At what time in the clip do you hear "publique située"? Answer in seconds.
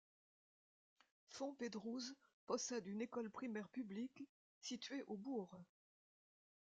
3.69-5.03